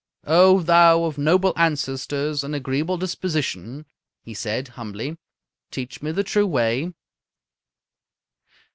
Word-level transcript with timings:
"O 0.25 0.63
thou 0.63 1.03
of 1.03 1.19
noble 1.19 1.53
ancestors 1.55 2.43
and 2.43 2.55
agreeable 2.55 2.97
disposition!" 2.97 3.85
he 4.23 4.33
said, 4.33 4.69
humbly. 4.69 5.15
"Teach 5.69 6.01
me 6.01 6.11
the 6.11 6.23
true 6.23 6.47
way." 6.47 6.91